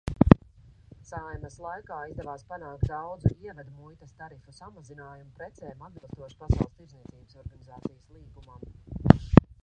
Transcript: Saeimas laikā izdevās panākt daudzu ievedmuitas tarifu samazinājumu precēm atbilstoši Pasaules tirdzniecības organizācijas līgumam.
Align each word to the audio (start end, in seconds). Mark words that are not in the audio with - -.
Saeimas 1.07 1.57
laikā 1.63 1.97
izdevās 2.13 2.45
panākt 2.53 2.85
daudzu 2.91 3.31
ievedmuitas 3.49 4.15
tarifu 4.21 4.55
samazinājumu 4.59 5.35
precēm 5.41 5.83
atbilstoši 5.89 6.39
Pasaules 6.45 6.73
tirdzniecības 6.79 7.37
organizācijas 7.43 8.09
līgumam. 8.17 9.21